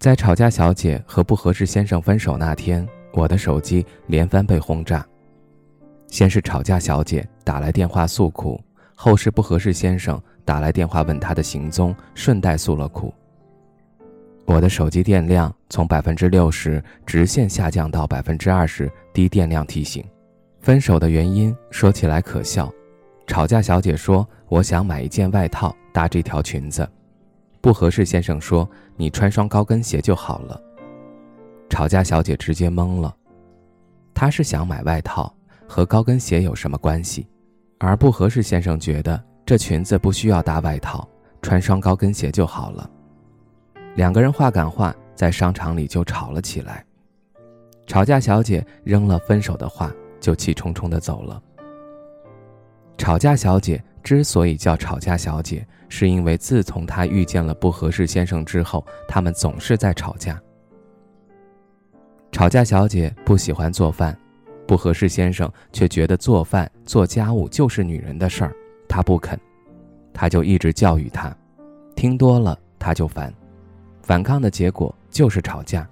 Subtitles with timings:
[0.00, 5.06] 在吵架小姐和不合适先生分手那天，我的手机连番被轰炸。
[6.06, 8.58] 先是吵架小姐打来电话诉苦，
[8.94, 13.12] 后是不合适先生打来电话问她的行踪，顺带诉了苦。
[14.46, 20.02] 我的手机电量从百分之六十直线下降到百分之二十低电量提醒。
[20.62, 22.72] 分手的原因说起来可笑，
[23.26, 26.88] 吵架小姐说我想买一件外套搭这条裙子。
[27.60, 30.60] 不合适，先生说：“你穿双高跟鞋就好了。”
[31.68, 33.14] 吵架小姐直接懵了，
[34.14, 35.32] 她是想买外套，
[35.68, 37.28] 和高跟鞋有什么关系？
[37.78, 41.06] 而不合适，先生觉得这裙子不需要搭外套，
[41.42, 42.90] 穿双高跟鞋就好了。
[43.94, 46.84] 两个人话赶话，在商场里就吵了起来。
[47.86, 51.42] 吵架小姐扔了分手的话，就气冲冲地走了。
[52.96, 53.82] 吵架小姐。
[54.02, 60.40] 之所以叫吵架小姐，是因为自从她遇见了不合适先生之后，他们总是在吵架。
[62.32, 64.16] 吵架小姐不喜欢做饭，
[64.66, 68.52] 不合适先生却觉得做饭做家务就是女人的事儿，
[68.88, 69.38] 他不肯，
[70.14, 71.36] 他就一直教育她，
[71.94, 73.32] 听多了他就烦，
[74.02, 75.86] 反抗的结果就是吵架。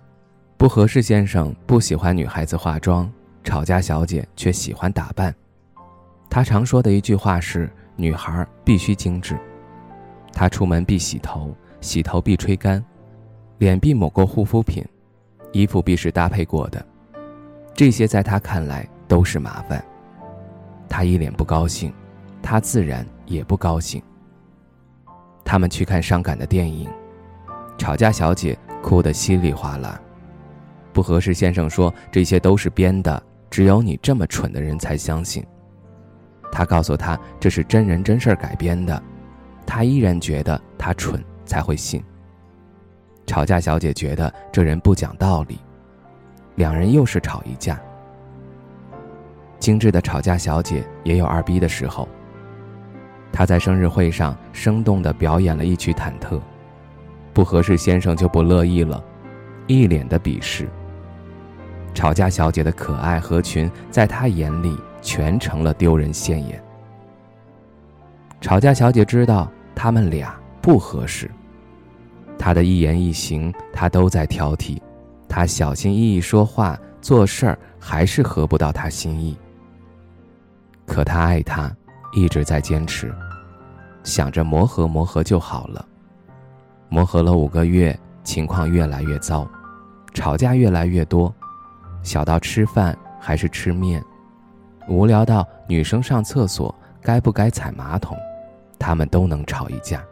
[0.56, 3.11] 不合适先生不喜欢女孩子化妆，
[3.45, 5.34] 吵架小姐却喜欢打扮。
[6.31, 7.70] 他常说的一句话是。
[8.01, 9.37] 女孩必须精致，
[10.33, 12.83] 她出门必洗头，洗头必吹干，
[13.59, 14.85] 脸必抹过护肤品，
[15.51, 16.87] 衣服必是搭配过的，
[17.75, 19.85] 这些在她看来都是麻烦。
[20.89, 21.92] 她一脸不高兴，
[22.41, 24.01] 她自然也不高兴。
[25.45, 26.89] 他们去看伤感的电影，
[27.77, 30.01] 吵架小姐哭得稀里哗啦，
[30.92, 33.20] 不合适先生说这些都是编的，
[33.51, 35.45] 只有你这么蠢的人才相信。
[36.51, 39.03] 他告诉他这是真人真事儿改编的，
[39.67, 42.03] 他依然觉得他蠢才会信。
[43.27, 45.58] 吵架小姐觉得这人不讲道理，
[46.55, 47.79] 两人又是吵一架。
[49.58, 52.08] 精致的吵架小姐也有二逼的时候。
[53.31, 56.41] 她在生日会上生动地表演了一曲忐忑，
[57.35, 59.05] 不合适先生就不乐意了，
[59.67, 60.67] 一脸的鄙视。
[61.92, 64.75] 吵架小姐的可爱合群在他眼里。
[65.01, 66.63] 全成了丢人现眼。
[68.41, 71.31] 吵架小姐知道他们俩不合适，
[72.39, 74.81] 她的一言一行，她都在挑剔，
[75.29, 79.37] 她小心翼翼说话做事儿，还是合不到他心意。
[80.87, 81.70] 可他爱他，
[82.13, 83.14] 一直在坚持，
[84.03, 85.85] 想着磨合磨合就好了。
[86.89, 89.47] 磨合了五个月，情况越来越糟，
[90.14, 91.35] 吵架越来越多，
[92.03, 94.03] 小到吃饭还是吃面。
[94.89, 98.17] 无聊到女生上厕所该不该踩马桶，
[98.79, 100.03] 他们都能吵一架。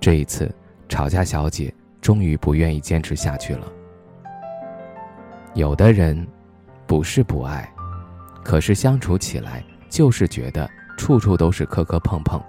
[0.00, 0.52] 这一次，
[0.88, 3.66] 吵架小姐终于不愿意坚持下去了。
[5.54, 6.26] 有的人，
[6.86, 7.68] 不是不爱，
[8.44, 12.40] 可是相处起来就是觉得处处都是磕磕碰碰。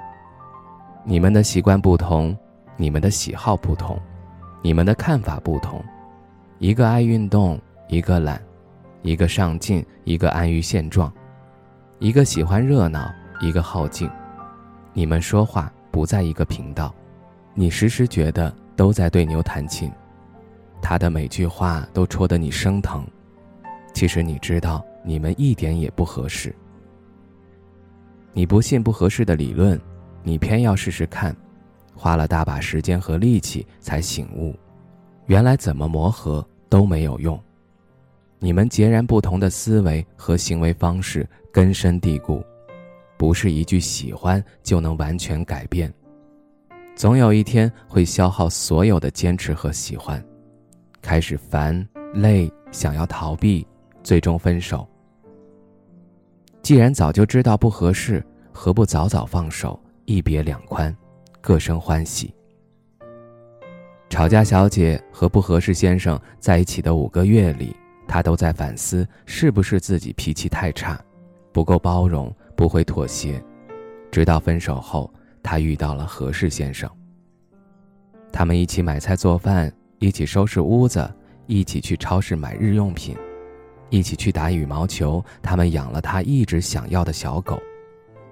[1.03, 2.37] 你们的习惯不同，
[2.75, 3.99] 你们的喜好不同，
[4.61, 5.83] 你们的看法不同，
[6.59, 8.41] 一个爱运动，一个懒。
[9.07, 11.09] 一个上进，一个安于现状；
[11.97, 13.09] 一个喜欢热闹，
[13.39, 14.09] 一个好静。
[14.91, 16.93] 你们说话不在一个频道，
[17.53, 19.89] 你时时觉得都在对牛弹琴，
[20.81, 23.07] 他的每句话都戳得你生疼。
[23.93, 26.53] 其实你知道，你们一点也不合适。
[28.33, 29.79] 你不信不合适的理论，
[30.21, 31.33] 你偏要试试看，
[31.95, 34.53] 花了大把时间和力气才醒悟，
[35.27, 37.41] 原来怎么磨合都没有用。
[38.39, 42.43] 你们截然不同的思维和行为方式根深蒂固，
[43.17, 45.91] 不是一句喜欢就能完全改变。
[46.95, 50.23] 总有一天会消耗所有的坚持和喜欢，
[51.01, 53.65] 开始烦累，想要逃避，
[54.03, 54.87] 最终分手。
[56.61, 60.95] 既然早就知道不合适，何不早早放手，一别两宽，
[61.41, 62.33] 各生欢喜？
[64.09, 67.75] 吵架小姐和不合适先生在一起的五个月里。
[68.07, 70.99] 他都在反思，是不是自己脾气太差，
[71.51, 73.43] 不够包容，不会妥协。
[74.09, 75.13] 直到分手后，
[75.43, 76.89] 他遇到了合适先生。
[78.31, 81.13] 他们一起买菜做饭，一起收拾屋子，
[81.45, 83.15] 一起去超市买日用品，
[83.89, 85.23] 一起去打羽毛球。
[85.41, 87.61] 他们养了他一直想要的小狗。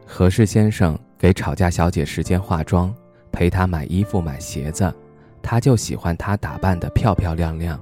[0.05, 2.93] 何氏先生给吵架小姐时间化妆，
[3.31, 4.93] 陪她买衣服买鞋子，
[5.41, 7.79] 他就喜欢她打扮得漂漂亮亮。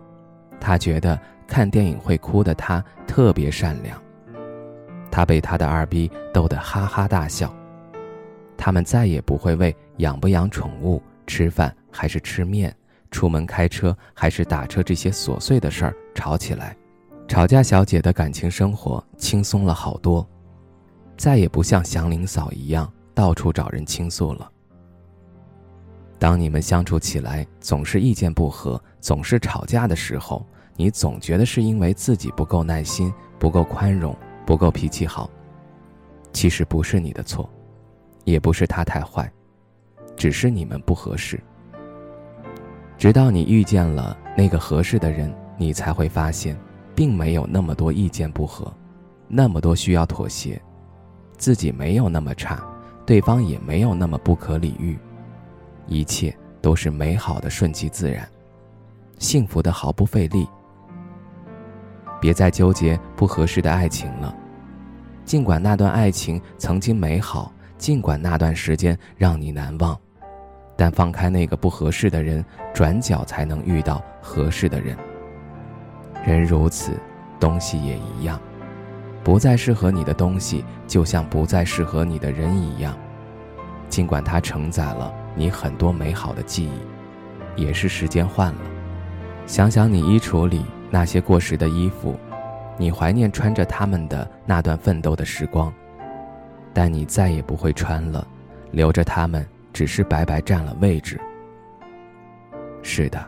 [0.59, 1.19] 他觉得
[1.53, 4.01] 看电影会哭的她特别善良。
[5.11, 7.53] 他被他的二逼逗得哈哈大笑。
[8.57, 12.75] 他们再也不会为养不养宠物、吃饭还是吃面、
[13.11, 16.75] 出门开车还是打车这些琐碎的事儿吵起来。
[17.27, 20.27] 吵架小姐的感情生活轻松了好多，
[21.15, 24.51] 再也不像祥林嫂一样到处找人倾诉了。
[26.17, 30.43] 当你们相处起来总是意见不合、总是吵架的时候，
[30.75, 34.15] 你总觉得是因为自己不够耐心、不够宽容、
[34.45, 35.29] 不够脾气好。
[36.31, 37.49] 其实不是你的错。
[38.25, 39.29] 也不是他太坏，
[40.15, 41.37] 只是你们不合适。
[42.97, 46.57] 直到你遇见了那个合适的人，你才会发现，
[46.95, 48.73] 并没有那么多意见不合，
[49.27, 50.57] 那么多需要妥协，
[51.37, 52.63] 自己没有那么差，
[53.05, 54.97] 对方也没有那么不可理喻，
[55.85, 58.25] 一切都是美好的，顺其自然，
[59.19, 60.47] 幸福的毫不费力。
[62.23, 64.33] 别再纠结不合适的爱情了，
[65.25, 67.51] 尽管那段爱情曾经美好。
[67.77, 69.99] 尽管那段时间让你难忘，
[70.77, 74.95] 但放开那个不合适的人，转角才能遇到合适的人。
[76.25, 76.93] 人如此，
[77.41, 78.39] 东西也一样。
[79.21, 82.97] 不再适合你的东西，就像不再适合你的人一样。
[83.89, 86.69] 尽管它承载了你很多美好的记
[87.57, 88.61] 忆，也是时间换了。
[89.45, 92.15] 想想你衣橱里那些过时的衣服，
[92.77, 95.73] 你怀念穿着他们的那段奋斗的时光。
[96.71, 98.27] 但你再也不会穿了，
[98.69, 99.43] 留着他们
[99.73, 101.19] 只是白白占了位置。
[102.83, 103.25] 是的，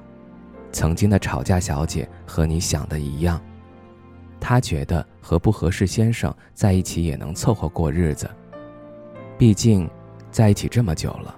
[0.71, 3.41] 曾经的吵架小姐和你想的一样，
[4.39, 8.29] 她觉得和不合适先生在一起也能凑合过日子。
[9.39, 9.89] 毕竟，
[10.29, 11.35] 在一起这么久了，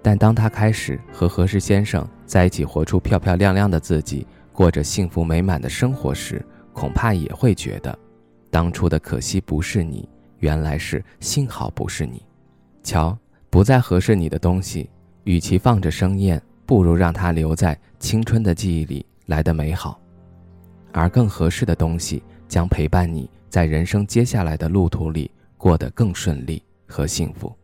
[0.00, 4.24] 但当她开始和合适先生在一起，活出漂漂亮亮的自己，
[4.56, 6.42] 过着幸福美满的生活时，
[6.72, 7.96] 恐怕也会觉得，
[8.50, 10.08] 当初的可惜不是你。
[10.38, 12.22] 原来是幸好不是你，
[12.82, 13.16] 瞧，
[13.50, 14.88] 不再合适你的东西，
[15.24, 20.00] 与其放着生厌，不如让它留在青春的记忆里来的美好，
[20.90, 27.54] 而更合适的东西将陪伴你在人生接下来的路途里过得更顺利和幸福。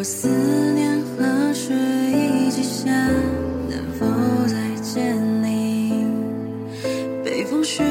[0.00, 0.26] 我思
[0.72, 1.74] 念和雪
[2.10, 2.90] 一起下，
[3.68, 4.06] 能否
[4.46, 6.06] 再见你？
[7.22, 7.84] 北风雪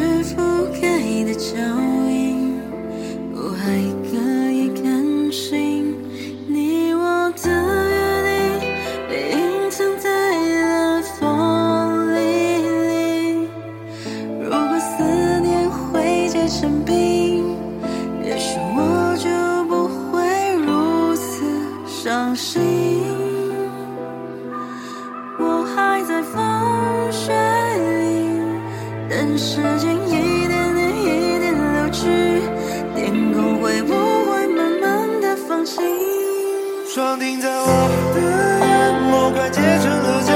[26.19, 28.27] 在风雪里
[29.09, 32.41] 等时间一点点一点流去，
[32.93, 35.81] 天空会不会慢慢的放晴？
[36.93, 37.65] 霜停在我
[38.13, 38.19] 的
[38.67, 38.69] 眼
[39.09, 40.29] 眸，快结成了痂，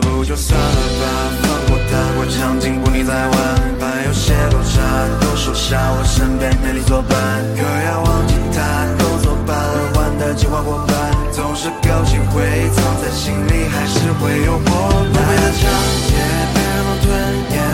[0.00, 1.04] 不就算了吧，
[1.42, 3.32] 放过他，我场景不腻在玩，
[3.78, 4.80] 把有些落差
[5.20, 7.16] 都收下，我身边没你作伴，
[7.56, 8.58] 可要忘记他
[8.98, 9.56] 都作伴，
[9.94, 10.94] 玩的计划过半，
[11.32, 14.70] 总是勾起回忆藏在心里，还是会有破
[15.08, 15.12] 绽。
[15.12, 15.66] 不被的，长
[16.10, 16.16] 夜
[16.54, 17.06] 被人吞
[17.54, 17.67] 咽。